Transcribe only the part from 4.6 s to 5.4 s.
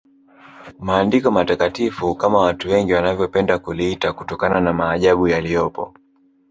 na maajabu